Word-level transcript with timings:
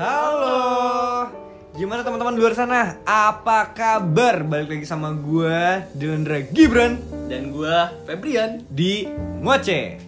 Halo. 0.00 1.28
Gimana 1.76 2.00
teman-teman 2.00 2.32
luar 2.32 2.56
sana? 2.56 2.96
Apa 3.04 3.76
kabar? 3.76 4.40
Balik 4.48 4.72
lagi 4.72 4.86
sama 4.88 5.12
gua 5.12 5.84
Dondra 5.92 6.40
Gibran 6.40 6.96
dan 7.28 7.52
gua 7.52 7.92
Febrian 8.08 8.64
di 8.72 9.04
Ngoce. 9.44 10.00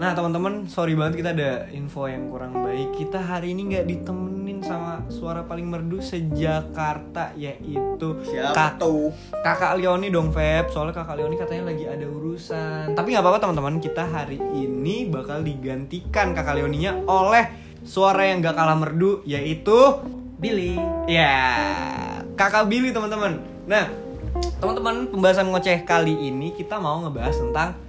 Nah 0.00 0.16
teman-teman, 0.16 0.64
sorry 0.72 0.96
banget 0.96 1.20
kita 1.20 1.36
ada 1.36 1.68
info 1.76 2.08
yang 2.08 2.32
kurang 2.32 2.56
baik. 2.56 2.96
Kita 2.96 3.20
hari 3.20 3.52
ini 3.52 3.68
nggak 3.68 3.84
ditemenin 3.84 4.64
sama 4.64 5.04
suara 5.12 5.44
paling 5.44 5.68
merdu 5.68 6.00
sejakarta 6.00 7.36
yaitu 7.36 8.24
siapa 8.24 8.56
Kak- 8.56 8.80
tuh 8.80 9.12
Kakak 9.44 9.76
Leoni 9.76 10.08
dong 10.08 10.32
Feb. 10.32 10.72
Soalnya 10.72 11.04
Kakak 11.04 11.20
Leoni 11.20 11.36
katanya 11.36 11.68
lagi 11.68 11.84
ada 11.84 12.08
urusan. 12.08 12.96
Tapi 12.96 13.12
nggak 13.12 13.20
apa-apa 13.20 13.44
teman-teman, 13.44 13.76
kita 13.76 14.08
hari 14.08 14.40
ini 14.56 15.04
bakal 15.04 15.44
digantikan 15.44 16.32
Kakak 16.32 16.56
Leoninya 16.64 16.96
oleh 17.04 17.67
suara 17.88 18.28
yang 18.28 18.44
gak 18.44 18.52
kalah 18.52 18.76
merdu 18.76 19.24
yaitu 19.24 19.72
Billy 20.36 20.76
Ya, 21.08 21.32
kakak 22.36 22.68
Billy 22.68 22.92
teman-teman. 22.92 23.40
Nah, 23.64 23.88
teman-teman 24.60 25.08
pembahasan 25.08 25.48
ngoceh 25.48 25.88
kali 25.88 26.12
ini 26.28 26.52
kita 26.52 26.76
mau 26.76 27.00
ngebahas 27.00 27.32
tentang 27.40 27.80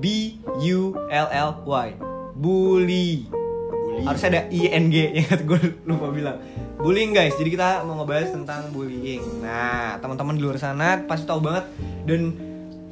B 0.00 0.34
U 0.64 0.96
L 1.12 1.26
L 1.28 1.50
Y, 1.60 1.88
bully. 2.34 3.28
bully 3.28 4.02
Harus 4.08 4.24
ada 4.26 4.48
I 4.48 4.72
N 4.72 4.88
G 4.88 4.96
ya, 5.22 5.36
gue 5.36 5.60
lupa 5.84 6.08
bilang. 6.08 6.40
Bullying 6.80 7.14
guys. 7.14 7.36
Jadi 7.38 7.54
kita 7.54 7.84
mau 7.86 8.02
ngebahas 8.02 8.32
tentang 8.32 8.72
bullying. 8.72 9.44
Nah, 9.44 10.00
teman-teman 10.00 10.34
di 10.34 10.42
luar 10.42 10.58
sana 10.58 11.04
pasti 11.04 11.28
tahu 11.28 11.44
banget 11.44 11.68
dan 12.08 12.32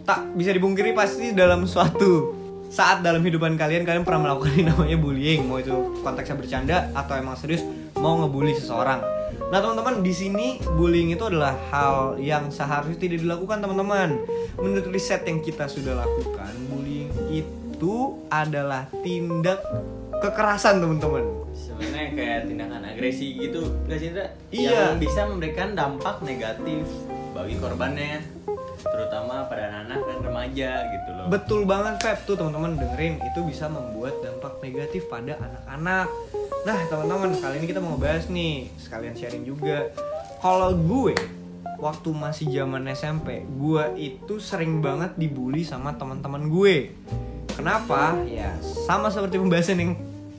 tak 0.04 0.36
bisa 0.36 0.52
dibungkiri 0.52 0.92
pasti 0.94 1.32
dalam 1.34 1.64
suatu 1.64 2.41
saat 2.72 3.04
dalam 3.04 3.20
hidupan 3.20 3.60
kalian 3.60 3.84
kalian 3.84 4.00
pernah 4.00 4.32
melakukan 4.32 4.56
yang 4.56 4.72
namanya 4.72 4.96
bullying 4.96 5.44
mau 5.44 5.60
itu 5.60 5.92
konteksnya 6.00 6.40
bercanda 6.40 6.76
atau 6.96 7.20
emang 7.20 7.36
serius 7.36 7.60
mau 8.00 8.16
ngebully 8.16 8.56
seseorang. 8.56 9.04
Nah 9.52 9.60
teman-teman 9.60 10.00
di 10.00 10.16
sini 10.16 10.56
bullying 10.64 11.12
itu 11.12 11.28
adalah 11.28 11.52
hal 11.68 12.16
yang 12.16 12.48
seharusnya 12.48 12.96
tidak 12.96 13.20
dilakukan 13.20 13.60
teman-teman. 13.60 14.24
Menurut 14.56 14.88
riset 14.88 15.20
yang 15.28 15.44
kita 15.44 15.68
sudah 15.68 16.00
lakukan, 16.00 16.52
bullying 16.72 17.12
itu 17.28 18.16
adalah 18.32 18.88
tindak 19.04 19.60
kekerasan 20.24 20.80
teman-teman. 20.80 21.44
sebenarnya 21.52 22.08
kayak 22.16 22.40
tindakan 22.48 22.82
agresi 22.88 23.36
gitu 23.36 23.68
nggak 23.84 23.98
sih? 24.00 24.10
Iya. 24.56 24.96
yang 24.96 24.96
bisa 24.96 25.28
memberikan 25.28 25.76
dampak 25.76 26.24
negatif 26.24 26.88
bagi 27.42 27.58
korbannya 27.58 28.22
terutama 28.82 29.46
pada 29.46 29.70
anak-anak 29.70 30.00
dan 30.06 30.18
remaja 30.22 30.70
gitu 30.90 31.10
loh 31.14 31.26
Betul 31.30 31.60
banget 31.66 31.94
Feb 32.02 32.18
tuh 32.26 32.34
teman-teman 32.34 32.74
dengerin 32.78 33.18
itu 33.22 33.40
bisa 33.46 33.70
membuat 33.70 34.18
dampak 34.22 34.58
negatif 34.58 35.06
pada 35.06 35.38
anak-anak. 35.38 36.10
Nah 36.66 36.78
teman-teman 36.90 37.30
kali 37.38 37.62
ini 37.62 37.66
kita 37.70 37.78
mau 37.78 37.94
ngebahas 37.94 38.26
nih 38.26 38.70
sekalian 38.78 39.14
sharing 39.14 39.44
juga. 39.46 39.94
Kalau 40.42 40.74
gue 40.74 41.14
waktu 41.78 42.08
masih 42.10 42.46
zaman 42.50 42.90
SMP, 42.90 43.46
gue 43.46 43.84
itu 43.98 44.42
sering 44.42 44.82
banget 44.82 45.14
dibully 45.14 45.62
sama 45.62 45.94
teman-teman 45.94 46.50
gue. 46.50 46.90
Kenapa? 47.54 48.18
Ya 48.26 48.58
sama 48.86 49.10
seperti 49.14 49.38
pembahasan 49.38 49.78
yang 49.78 49.92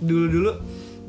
dulu-dulu. 0.04 0.60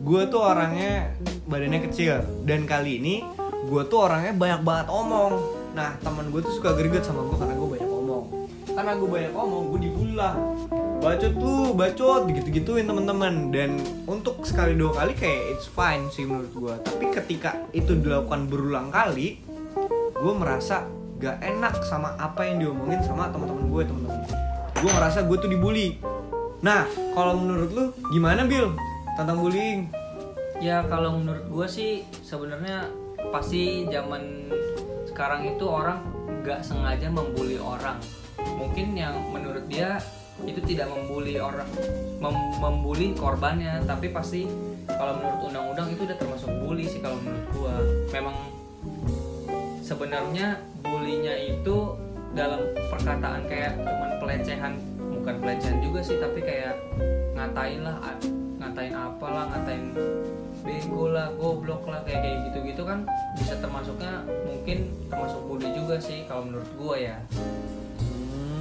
Gue 0.07 0.23
tuh 0.31 0.39
orangnya 0.39 1.19
badannya 1.51 1.83
kecil 1.91 2.23
dan 2.47 2.63
kali 2.67 3.03
ini 3.03 3.27
gue 3.65 3.83
tuh 3.91 4.07
orangnya 4.07 4.35
banyak 4.39 4.61
banget 4.63 4.87
omong. 4.87 5.64
Nah 5.75 5.99
teman 6.01 6.31
gue 6.31 6.41
tuh 6.41 6.55
suka 6.55 6.73
greget 6.79 7.03
sama 7.03 7.27
gue 7.27 7.37
karena 7.37 7.55
gue 7.59 7.69
banyak 7.75 7.91
omong. 7.91 8.25
Karena 8.75 8.93
gue 8.99 9.09
banyak 9.11 9.35
omong, 9.35 9.63
gue 9.75 9.81
dibully 9.87 10.15
lah. 10.15 10.35
Bacot 10.99 11.35
lu, 11.37 11.77
bacot, 11.77 12.23
gitu-gituin 12.33 12.87
teman-teman. 12.89 13.53
Dan 13.55 13.83
untuk 14.09 14.43
sekali 14.43 14.75
dua 14.75 14.95
kali 14.95 15.13
kayak 15.15 15.59
it's 15.59 15.67
fine 15.69 16.11
sih 16.11 16.27
menurut 16.27 16.51
gue. 16.55 16.75
Tapi 16.83 17.05
ketika 17.13 17.59
itu 17.71 17.95
dilakukan 17.95 18.51
berulang 18.51 18.91
kali, 18.91 19.39
gue 20.15 20.35
merasa 20.35 20.87
gak 21.21 21.39
enak 21.41 21.75
sama 21.87 22.19
apa 22.19 22.45
yang 22.45 22.61
diomongin 22.61 23.01
sama 23.01 23.31
teman-teman 23.31 23.71
gue 23.71 23.83
teman-teman 23.87 24.21
gue 24.77 24.91
ngerasa 24.93 25.25
gue 25.25 25.37
tuh 25.41 25.49
dibully 25.49 25.97
nah 26.61 26.85
kalau 27.17 27.39
menurut 27.39 27.71
lu 27.73 27.85
gimana 28.13 28.45
Bill 28.45 28.75
tentang 29.17 29.41
bullying 29.41 29.89
Ya 30.63 30.87
kalau 30.87 31.19
menurut 31.19 31.51
gue 31.51 31.67
sih 31.67 32.07
sebenarnya 32.23 32.87
pasti 33.35 33.91
zaman 33.91 34.49
sekarang 35.15 35.47
itu 35.47 35.63
orang 35.71 36.03
nggak 36.43 36.67
sengaja 36.67 37.07
membuli 37.07 37.55
orang. 37.55 38.03
Mungkin 38.59 38.99
yang 38.99 39.15
menurut 39.31 39.63
dia 39.71 40.03
itu 40.43 40.59
tidak 40.67 40.91
membuli 40.91 41.39
orang, 41.39 41.71
mem- 42.19 42.59
membuli 42.59 43.15
korbannya, 43.15 43.87
tapi 43.87 44.11
pasti 44.11 44.51
kalau 44.91 45.15
menurut 45.23 45.41
undang-undang 45.47 45.95
itu 45.95 46.03
udah 46.03 46.19
termasuk 46.19 46.51
bully 46.59 46.91
sih 46.91 46.99
kalau 46.99 47.15
menurut 47.23 47.47
gua. 47.55 47.75
Memang 48.11 48.37
sebenarnya 49.87 50.59
bulinya 50.83 51.35
itu 51.39 51.95
dalam 52.35 52.75
perkataan 52.91 53.47
kayak 53.47 53.79
cuman 53.87 54.19
pelecehan, 54.19 54.75
bukan 54.99 55.35
pelecehan 55.39 55.79
juga 55.79 56.03
sih, 56.03 56.19
tapi 56.19 56.43
kayak 56.43 56.75
ngatain 57.39 57.87
lah, 57.87 58.03
ngatain 58.59 58.95
apalah, 58.99 59.47
ngatain 59.55 59.95
bego 60.65 61.13
lah, 61.13 61.29
goblok 61.37 61.85
lah, 61.85 62.01
kayak 62.09 62.25
kayak 62.25 62.39
gitu-gitu 62.51 62.83
kan 62.89 63.05
bisa 63.37 63.55
termasuknya 63.61 64.25
mungkin 64.49 64.89
termasuk 65.13 65.41
bully 65.45 65.69
juga 65.77 66.01
sih 66.01 66.25
kalau 66.25 66.49
menurut 66.49 66.71
gua 66.81 66.97
ya. 66.97 67.17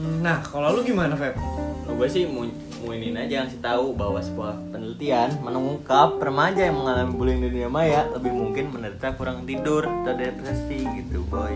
Hmm, 0.04 0.20
nah 0.20 0.44
kalau 0.44 0.76
lu 0.76 0.84
gimana 0.84 1.16
Feb? 1.16 1.40
Gue 1.88 2.08
sih 2.12 2.28
mau 2.28 2.92
iniin 2.92 3.16
aja 3.16 3.48
ngasih 3.48 3.64
tahu 3.64 3.96
bahwa 3.96 4.20
sebuah 4.20 4.60
penelitian 4.76 5.40
mengungkap 5.40 6.20
remaja 6.20 6.68
yang 6.68 6.84
mengalami 6.84 7.12
bullying 7.16 7.40
di 7.40 7.50
dunia 7.56 7.72
maya 7.72 8.12
lebih 8.12 8.36
mungkin 8.36 8.76
menderita 8.76 9.16
kurang 9.16 9.48
tidur 9.48 9.88
atau 9.88 10.12
depresi 10.12 10.84
gitu 10.84 11.24
boy. 11.32 11.56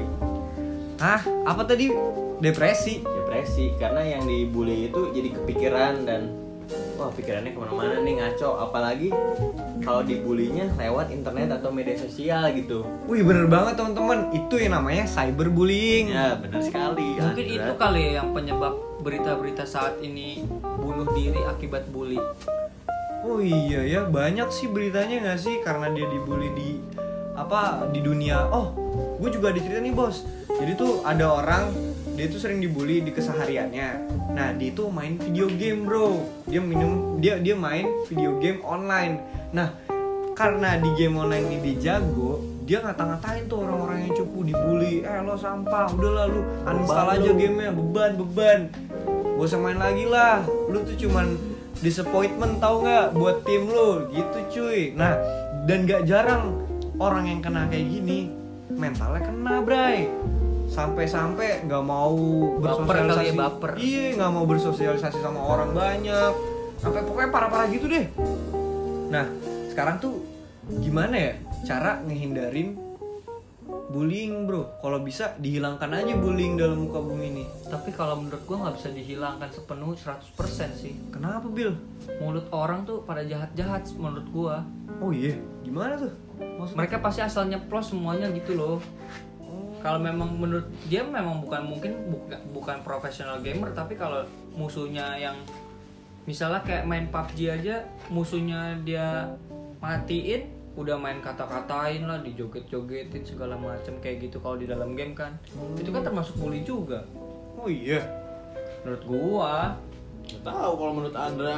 Ah 1.03 1.19
apa 1.43 1.67
tadi? 1.67 1.91
Depresi? 2.39 3.03
Depresi 3.03 3.75
karena 3.75 4.05
yang 4.07 4.23
dibully 4.23 4.87
itu 4.87 5.11
jadi 5.11 5.29
kepikiran 5.35 5.93
dan 6.07 6.46
wah 6.97 7.13
pikirannya 7.13 7.53
ke 7.53 7.59
mana-mana 7.61 8.01
nih 8.01 8.13
ngaco 8.17 8.49
apalagi 8.57 9.09
kalau 9.85 10.01
dibulinya 10.01 10.65
lewat 10.75 11.13
internet 11.13 11.61
atau 11.61 11.69
media 11.69 11.95
sosial 11.95 12.49
gitu 12.57 12.83
wih 13.05 13.21
bener 13.21 13.45
banget 13.45 13.77
teman-teman 13.77 14.33
itu 14.33 14.55
yang 14.57 14.73
namanya 14.81 15.05
cyberbullying 15.05 16.09
ya 16.11 16.35
benar 16.41 16.61
sekali 16.65 17.21
Mungkin 17.21 17.45
Andra. 17.45 17.57
itu 17.61 17.71
kali 17.77 17.99
ya 18.01 18.11
yang 18.21 18.33
penyebab 18.33 18.73
berita-berita 19.05 19.63
saat 19.63 20.01
ini 20.01 20.43
bunuh 20.81 21.07
diri 21.13 21.39
akibat 21.45 21.85
bully. 21.93 22.17
Oh 23.21 23.39
iya 23.39 23.85
ya 23.85 24.01
banyak 24.07 24.49
sih 24.49 24.67
beritanya 24.67 25.21
nggak 25.21 25.39
sih 25.39 25.61
karena 25.61 25.91
dia 25.93 26.07
dibully 26.09 26.49
di 26.57 26.69
apa 27.37 27.85
di 27.93 28.01
dunia. 28.01 28.49
Oh, 28.49 28.73
gue 29.21 29.29
juga 29.29 29.53
ada 29.53 29.59
cerita 29.61 29.79
nih 29.79 29.93
bos. 29.93 30.25
Jadi 30.49 30.71
tuh 30.73 31.05
ada 31.05 31.29
orang 31.29 31.69
dia 32.17 32.25
tuh 32.25 32.41
sering 32.41 32.57
dibully 32.57 33.05
di 33.05 33.13
kesehariannya. 33.13 33.89
Nah 34.33 34.49
dia 34.57 34.73
tuh 34.73 34.89
main 34.89 35.21
video 35.21 35.45
game 35.53 35.85
bro. 35.85 36.25
Dia 36.49 36.57
minum 36.57 37.21
dia 37.21 37.37
dia 37.37 37.53
main 37.53 37.85
video 38.09 38.41
game 38.41 38.57
online. 38.65 39.21
Nah 39.53 39.69
karena 40.33 40.81
di 40.81 40.89
game 40.97 41.13
online 41.13 41.45
ini 41.45 41.57
dia 41.61 41.93
jago, 41.93 42.41
dia 42.65 42.81
ngata-ngatain 42.81 43.45
tuh 43.45 43.61
orang-orang 43.69 44.09
yang 44.09 44.13
cupu 44.17 44.49
dibully. 44.49 45.05
Eh 45.05 45.21
lo 45.21 45.37
sampah, 45.37 45.93
udah 45.93 46.11
lah 46.11 46.25
lu 46.25 46.41
uninstall 46.65 47.09
aja 47.13 47.29
gamenya, 47.37 47.69
beban 47.69 48.11
beban. 48.17 48.59
Gak 49.37 49.45
usah 49.45 49.61
main 49.61 49.77
lagi 49.77 50.09
lah. 50.09 50.41
Lu 50.73 50.81
tuh 50.81 50.97
cuman 50.97 51.37
disappointment 51.85 52.57
tau 52.57 52.81
nggak 52.81 53.13
buat 53.13 53.45
tim 53.45 53.69
lu 53.69 54.09
gitu 54.09 54.37
cuy. 54.57 54.97
Nah 54.97 55.13
dan 55.69 55.85
gak 55.85 56.09
jarang 56.09 56.65
orang 56.97 57.29
yang 57.29 57.45
kena 57.45 57.69
kayak 57.69 57.85
gini 57.85 58.33
mentalnya 58.73 59.21
kena 59.21 59.61
bray 59.61 60.09
sampai-sampai 60.67 61.65
nggak 61.65 61.83
mau 61.83 62.15
Baper 62.59 62.85
bersosialisasi 62.85 63.15
kali 63.17 63.27
ya, 63.27 63.33
baper. 63.35 63.71
iya 63.79 64.05
nggak 64.19 64.31
mau 64.31 64.45
bersosialisasi 64.45 65.17
sama 65.23 65.41
orang 65.41 65.71
banyak 65.71 66.33
sampai 66.77 67.01
pokoknya 67.01 67.29
parah-parah 67.31 67.67
gitu 67.71 67.85
deh 67.87 68.05
nah 69.07 69.25
sekarang 69.71 69.97
tuh 69.97 70.21
gimana 70.83 71.15
ya 71.15 71.33
cara 71.63 72.03
ngehindarin 72.03 72.75
bullying 73.87 74.43
bro 74.43 74.67
kalau 74.83 74.99
bisa 74.99 75.31
dihilangkan 75.39 75.87
aja 75.95 76.13
bullying 76.19 76.59
dalam 76.59 76.83
muka 76.83 76.99
bumi 76.99 77.31
ini 77.31 77.45
Tapi 77.71 77.95
kalau 77.95 78.19
menurut 78.19 78.43
gua 78.43 78.67
nggak 78.67 78.75
bisa 78.83 78.89
dihilangkan 78.91 79.47
sepenuh 79.47 79.95
100% 79.95 80.27
sih. 80.75 80.91
kenapa 81.07 81.47
Bill 81.47 81.71
Mulut 82.19 82.51
orang 82.51 82.83
tuh 82.83 83.07
pada 83.07 83.23
jahat-jahat 83.23 83.87
menurut 83.95 84.27
gua. 84.35 84.55
oh 84.99 85.15
iya 85.15 85.39
gimana 85.63 85.95
tuh 85.95 86.11
Maksudnya? 86.37 86.77
Mereka 86.77 86.95
pasti 87.01 87.21
asal 87.25 87.49
nyeplos 87.49 87.89
semuanya 87.89 88.29
gitu 88.29 88.53
loh. 88.53 88.77
Kalau 89.87 90.03
memang 90.03 90.35
menurut 90.35 90.67
dia 90.91 90.99
memang 90.99 91.39
bukan 91.39 91.63
mungkin 91.63 92.11
bukan 92.11 92.39
bukan 92.51 92.77
profesional 92.83 93.39
gamer 93.39 93.71
tapi 93.71 93.95
kalau 93.95 94.27
musuhnya 94.51 95.15
yang 95.15 95.39
misalnya 96.27 96.59
kayak 96.67 96.83
main 96.83 97.07
PUBG 97.07 97.55
aja 97.55 97.87
musuhnya 98.11 98.75
dia 98.83 99.31
matiin 99.79 100.51
udah 100.75 100.99
main 100.99 101.23
kata-katain 101.23 102.03
lah 102.03 102.19
dijoget-jogetin 102.19 103.23
segala 103.23 103.55
macam 103.55 103.95
kayak 104.03 104.27
gitu 104.27 104.43
kalau 104.43 104.59
di 104.59 104.67
dalam 104.67 104.91
game 104.91 105.15
kan. 105.15 105.39
Itu 105.79 105.95
kan 105.95 106.03
termasuk 106.03 106.35
bully 106.35 106.67
juga. 106.67 107.07
Oh 107.55 107.71
iya? 107.71 108.03
Menurut 108.83 109.03
gua. 109.07 109.73
Nggak 110.27 110.43
tahu 110.43 110.71
kalau 110.75 110.93
menurut 110.99 111.15
Andra. 111.15 111.57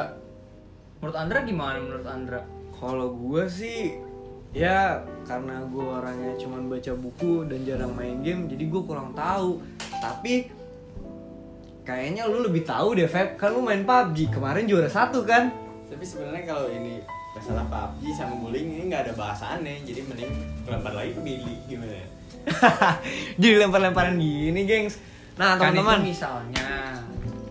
Menurut 1.01 1.17
Andra 1.17 1.39
gimana 1.41 1.77
menurut 1.81 2.05
Andra? 2.05 2.39
Kalau 2.77 3.11
gue 3.11 3.43
sih 3.49 3.99
ya 4.49 5.05
karena 5.29 5.61
gue 5.69 5.85
orangnya 5.85 6.33
cuman 6.41 6.65
baca 6.65 6.91
buku 6.97 7.45
dan 7.45 7.61
jarang 7.61 7.93
main 7.93 8.25
game 8.25 8.49
jadi 8.49 8.63
gue 8.65 8.81
kurang 8.85 9.13
tahu. 9.13 9.61
Tapi 9.99 10.49
kayaknya 11.85 12.25
lu 12.25 12.41
lebih 12.45 12.65
tahu 12.65 12.97
deh 12.97 13.05
Feb. 13.05 13.37
Kan 13.37 13.53
lu 13.57 13.61
main 13.61 13.85
PUBG 13.85 14.33
kemarin 14.33 14.65
juara 14.65 14.89
satu 14.89 15.21
kan? 15.25 15.53
Tapi 15.89 16.03
sebenarnya 16.05 16.43
kalau 16.45 16.69
ini 16.69 17.01
masalah 17.37 17.65
PUBG 17.69 18.01
sama 18.17 18.33
bullying 18.41 18.69
ini 18.73 18.83
nggak 18.89 19.09
ada 19.09 19.13
bahasannya, 19.13 19.85
jadi 19.85 20.01
mending 20.05 20.33
lempar 20.65 20.93
lagi 20.97 21.11
ke 21.13 21.21
Billy 21.21 21.55
gimana? 21.69 21.93
jadi 23.41 23.55
lempar-lemparan 23.65 24.17
gini 24.17 24.65
gengs. 24.65 24.97
Nah 25.37 25.55
kan 25.55 25.71
teman-teman. 25.71 26.03
misalnya 26.03 26.69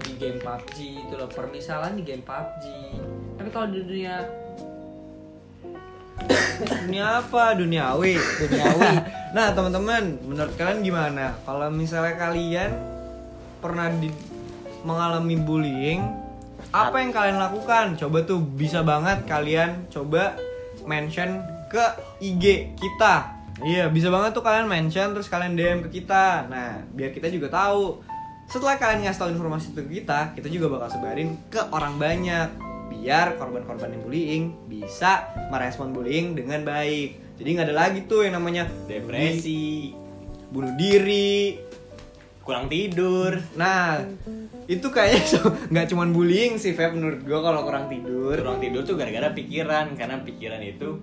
di 0.03 0.13
game 0.19 0.39
PUBG 0.43 0.77
itu 1.07 1.15
loh 1.15 1.31
permisalan 1.31 1.95
di 1.95 2.03
game 2.03 2.25
PUBG 2.27 2.65
tapi 3.39 3.49
kalau 3.55 3.71
di 3.71 3.81
dunia 3.87 4.27
dunia 6.59 7.23
apa? 7.23 7.55
Duniawi 7.55 8.15
duniawi 8.17 8.93
nah 9.37 9.53
teman-teman 9.53 10.17
menurut 10.25 10.55
kalian 10.57 10.81
gimana? 10.81 11.37
Kalau 11.45 11.69
misalnya 11.69 12.17
kalian 12.17 12.71
pernah 13.61 13.93
di, 13.93 14.09
mengalami 14.83 15.37
bullying 15.37 16.01
apa 16.73 17.01
yang 17.01 17.13
kalian 17.13 17.39
lakukan? 17.41 17.97
Coba 17.97 18.25
tuh 18.25 18.41
bisa 18.41 18.85
banget 18.85 19.25
kalian 19.25 19.89
coba 19.89 20.37
mention 20.85 21.45
ke 21.69 21.85
IG 22.25 22.77
kita. 22.77 23.37
Iya 23.59 23.91
bisa 23.91 24.09
banget 24.09 24.33
tuh 24.33 24.45
kalian 24.45 24.71
mention 24.71 25.13
terus 25.13 25.29
kalian 25.29 25.59
DM 25.59 25.79
ke 25.87 26.03
kita. 26.03 26.47
Nah 26.49 26.83
biar 26.93 27.13
kita 27.13 27.29
juga 27.29 27.53
tahu. 27.53 28.01
Setelah 28.49 28.81
kalian 28.81 29.05
ngasih 29.05 29.21
tahu 29.21 29.31
informasi 29.37 29.77
itu 29.77 29.81
ke 29.85 29.93
kita 30.01 30.33
kita 30.33 30.49
juga 30.49 30.73
bakal 30.73 30.89
sebarin 30.89 31.37
ke 31.53 31.61
orang 31.69 32.01
banyak 32.01 32.68
biar 32.89 33.37
korban-korban 33.37 33.89
yang 33.91 34.03
bullying 34.03 34.45
bisa 34.67 35.23
merespon 35.49 35.91
bullying 35.91 36.33
dengan 36.33 36.63
baik 36.63 37.37
jadi 37.37 37.49
nggak 37.53 37.67
ada 37.67 37.77
lagi 37.79 38.01
tuh 38.05 38.23
yang 38.23 38.35
namanya 38.35 38.67
Depresi, 38.85 39.95
bunuh 40.49 40.75
diri 40.75 41.61
kurang 42.41 42.67
tidur. 42.67 43.37
nah 43.55 44.01
itu 44.65 44.87
kayaknya 44.87 45.21
so- 45.35 45.53
nggak 45.67 45.87
cuman 45.87 46.11
bullying 46.11 46.57
sih 46.57 46.73
Feb 46.73 46.93
menurut 46.93 47.21
gua 47.23 47.41
kalau 47.43 47.61
kurang 47.63 47.87
tidur 47.87 48.33
Kurang 48.35 48.59
tidur 48.59 48.83
tuh 48.83 48.95
gara-gara 48.95 49.31
pikiran, 49.31 49.93
karena 49.93 50.17
pikiran 50.19 50.61
itu 50.63 50.97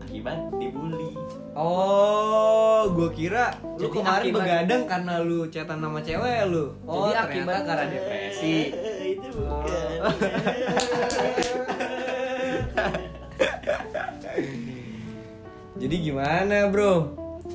akibat 0.00 0.38
dibully. 0.54 1.10
oh 1.54 2.86
gua 2.88 3.10
kira 3.10 3.50
lu 3.74 3.82
Jadi 3.82 3.90
kemarin 3.92 4.22
akibat- 4.24 4.38
begadang 4.40 4.82
karena 4.86 5.14
lu 5.20 5.38
chatan 5.48 5.78
sama 5.80 5.98
cewek 6.00 6.40
lu 6.46 6.64
oh 6.84 7.10
Jadi 7.10 7.14
ternyata 7.14 7.26
akibat- 7.26 7.64
karena 7.64 7.84
depresi 7.88 8.56
itu 9.12 9.28
bukan. 9.32 9.93
jadi 15.80 15.96
gimana 16.00 16.68
bro 16.68 17.08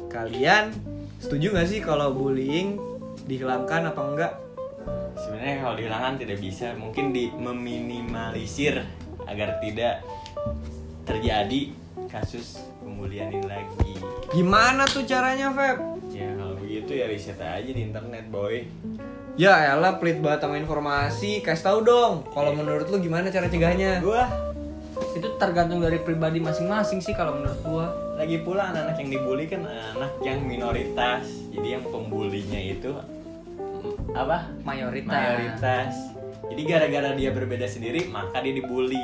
kalian 0.09 0.73
setuju 1.21 1.53
nggak 1.53 1.67
sih 1.69 1.81
kalau 1.81 2.13
bullying 2.13 2.79
dihilangkan 3.29 3.85
apa 3.93 4.01
enggak 4.01 4.33
Sebenarnya 5.19 5.55
kalau 5.61 5.75
dihilangkan 5.75 6.15
tidak 6.15 6.39
bisa, 6.39 6.71
mungkin 6.79 7.11
di 7.11 7.27
meminimalisir 7.35 8.87
agar 9.27 9.59
tidak 9.59 9.99
terjadi 11.03 11.75
kasus 12.07 12.63
pembulian 12.79 13.27
ini 13.29 13.45
lagi. 13.45 13.93
gimana 14.33 14.89
tuh 14.89 15.05
caranya 15.05 15.53
Feb 15.53 15.77
Ya 16.09 16.33
kalau 16.33 16.57
begitu 16.57 16.97
ya 16.97 17.05
riset 17.05 17.37
aja 17.37 17.69
di 17.69 17.85
internet 17.85 18.25
boy. 18.33 18.65
Ya 19.39 19.71
elah 19.71 19.95
pelit 20.03 20.19
banget 20.19 20.43
sama 20.43 20.59
informasi 20.59 21.39
Kasih 21.39 21.63
tahu 21.63 21.79
dong 21.87 22.27
Kalau 22.35 22.51
menurut 22.51 22.91
lu 22.91 22.99
gimana 22.99 23.31
cara 23.31 23.47
cegahnya 23.47 24.03
Gua 24.03 24.27
itu 25.15 25.31
tergantung 25.39 25.79
dari 25.79 25.95
pribadi 26.03 26.43
masing-masing 26.43 26.99
sih 26.99 27.15
kalau 27.15 27.39
menurut 27.39 27.59
gua 27.63 27.87
lagi 28.19 28.43
pula 28.43 28.75
anak-anak 28.75 28.99
yang 28.99 29.09
dibully 29.15 29.45
kan 29.47 29.63
anak 29.63 30.11
yang 30.19 30.43
minoritas. 30.43 31.23
Jadi 31.55 31.67
yang 31.71 31.83
pembulinya 31.87 32.59
itu 32.59 32.91
apa? 34.11 34.51
mayoritas 34.67 35.07
Mayoritas. 35.07 35.93
Jadi 36.51 36.61
gara-gara 36.67 37.09
dia 37.15 37.31
berbeda 37.31 37.63
sendiri 37.63 38.11
maka 38.11 38.43
dia 38.43 38.51
dibully. 38.59 38.99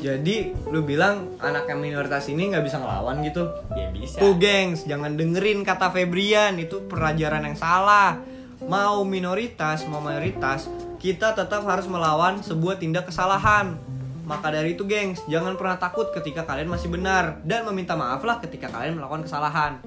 Jadi 0.00 0.52
lu 0.68 0.84
bilang 0.84 1.40
anak 1.40 1.64
yang 1.68 1.80
minoritas 1.80 2.28
ini 2.28 2.52
nggak 2.52 2.64
bisa 2.64 2.80
ngelawan 2.80 3.20
gitu 3.24 3.44
Ya 3.72 3.88
bisa. 3.88 4.16
Tuh 4.20 4.36
gengs 4.36 4.84
jangan 4.88 5.12
dengerin 5.12 5.60
kata 5.60 5.92
Febrian 5.92 6.56
Itu 6.56 6.88
pelajaran 6.88 7.44
yang 7.44 7.56
salah 7.56 8.16
Mau 8.68 9.06
minoritas 9.06 9.84
mau 9.88 10.02
mayoritas 10.02 10.68
Kita 11.00 11.32
tetap 11.32 11.64
harus 11.64 11.88
melawan 11.88 12.44
sebuah 12.44 12.76
tindak 12.76 13.08
kesalahan. 13.08 13.80
Maka 14.28 14.52
dari 14.52 14.76
itu 14.76 14.84
gengs 14.84 15.24
Jangan 15.26 15.56
pernah 15.56 15.80
takut 15.80 16.12
ketika 16.12 16.44
kalian 16.44 16.68
masih 16.68 16.92
benar. 16.92 17.40
Dan 17.44 17.64
meminta 17.68 17.96
maaf 17.96 18.20
lah 18.24 18.36
ketika 18.38 18.68
kalian 18.68 19.00
melakukan 19.00 19.24
kesalahan. 19.24 19.80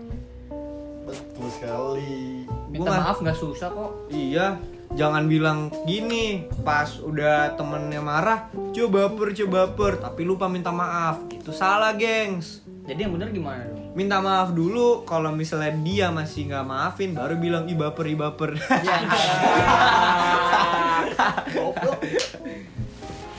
Betul 1.04 1.48
sekali. 1.52 2.48
minta 2.72 2.90
Gua- 2.90 3.00
maaf 3.06 3.18
nggak 3.22 3.38
susah 3.38 3.70
kok. 3.70 3.92
Iya, 4.10 4.58
jangan 4.98 5.30
bilang 5.30 5.70
gini. 5.86 6.48
Pas 6.66 6.90
udah 6.98 7.54
temennya 7.60 8.02
marah, 8.02 8.50
coba 8.74 9.12
baper, 9.12 9.36
coba 9.36 9.70
baper, 9.70 9.94
tapi 10.02 10.22
lupa 10.26 10.50
minta 10.50 10.74
maaf. 10.74 11.22
Itu 11.30 11.54
salah, 11.54 11.94
gengs. 11.94 12.63
Jadi 12.84 13.08
yang 13.08 13.16
bener 13.16 13.32
gimana 13.32 13.64
dong? 13.64 13.96
Minta 13.96 14.20
maaf 14.20 14.52
dulu, 14.52 15.08
kalau 15.08 15.32
misalnya 15.32 15.72
dia 15.80 16.12
masih 16.12 16.52
nggak 16.52 16.68
maafin, 16.68 17.16
baru 17.16 17.40
bilang 17.40 17.64
i 17.72 17.76
baper, 17.80 18.12
i 18.12 18.16
baper. 18.20 18.60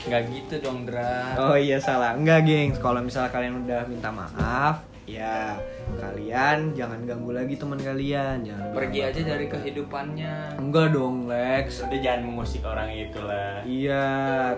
nggak 0.05 0.21
gitu 0.33 0.65
dong 0.65 0.89
Dra. 0.89 1.37
Oh 1.37 1.53
iya 1.53 1.77
salah, 1.77 2.17
enggak, 2.17 2.41
gengs. 2.45 2.81
Kalau 2.81 3.05
misalnya 3.05 3.29
kalian 3.29 3.61
udah 3.65 3.85
minta 3.85 4.09
maaf, 4.09 4.81
ya 5.05 5.53
kalian 6.01 6.73
jangan 6.73 7.05
ganggu 7.05 7.29
lagi 7.29 7.53
teman 7.55 7.77
kalian, 7.77 8.41
jangan 8.41 8.73
pergi 8.73 8.99
aja 9.05 9.21
dari 9.21 9.45
kehidupannya 9.45 10.57
Enggak 10.57 10.91
dong, 10.91 11.29
Lex. 11.29 11.85
Udah 11.85 11.99
jangan 12.01 12.21
mengusik 12.25 12.65
orang 12.65 12.89
itu 12.89 13.21
lah. 13.21 13.61
Iya, 13.61 14.05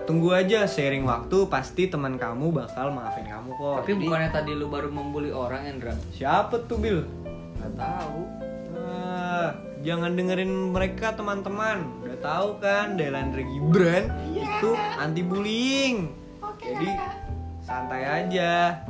tunggu 0.04 0.32
aja 0.32 0.64
sharing 0.64 1.04
waktu 1.04 1.44
pasti 1.46 1.86
teman 1.86 2.16
kamu 2.16 2.48
bakal 2.50 2.88
maafin 2.90 3.28
kamu 3.28 3.52
kok. 3.52 3.84
tapi 3.84 3.92
Jadi- 3.92 4.04
bukannya 4.08 4.30
tadi 4.32 4.50
lu 4.56 4.66
baru 4.66 4.88
membuli 4.88 5.28
orang 5.28 5.68
Endra 5.68 5.92
Siapa 6.10 6.64
tuh 6.64 6.80
Bill? 6.80 7.00
nggak 7.58 7.72
tahu 7.76 8.20
Ah, 8.78 9.52
jangan 9.80 10.16
dengerin 10.16 10.72
mereka 10.72 11.12
teman-teman. 11.12 11.84
Udah 12.00 12.18
tahu 12.18 12.48
kan 12.56 12.96
Delandre 12.96 13.44
Gibran 13.44 14.08
itu 14.32 14.70
anti 14.96 15.20
bullying. 15.20 16.08
Jadi 16.56 16.88
santai 17.60 18.02
aja. 18.24 18.80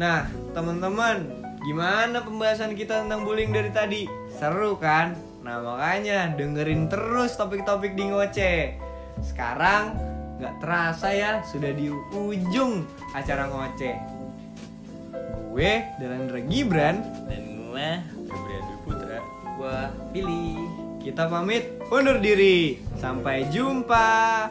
Nah, 0.00 0.24
teman-teman, 0.56 1.28
gimana 1.60 2.24
pembahasan 2.24 2.72
kita 2.72 3.04
tentang 3.04 3.20
bullying 3.20 3.52
dari 3.52 3.68
tadi? 3.68 4.08
Seru 4.32 4.80
kan? 4.80 5.12
Nah, 5.44 5.60
makanya 5.60 6.32
dengerin 6.40 6.88
terus 6.88 7.36
topik-topik 7.36 7.92
di 7.92 8.08
ngoceh. 8.08 8.80
Sekarang 9.20 9.92
nggak 10.40 10.56
terasa 10.64 11.12
ya 11.12 11.44
sudah 11.44 11.76
di 11.76 11.92
ujung 12.16 12.88
acara 13.12 13.44
ngoceh. 13.52 13.96
Gue 15.52 15.84
Delandre 15.98 16.46
Gibran 16.48 17.02
Dan 17.28 17.42
gue 17.60 17.88
Febrian 18.24 18.64
Putra. 18.86 19.20
gua 19.60 19.92
pilih 20.16 20.64
Kita 21.04 21.28
pamit 21.28 21.76
undur 21.92 22.16
diri. 22.24 22.80
Sampai 22.96 23.52
jumpa. 23.52 24.48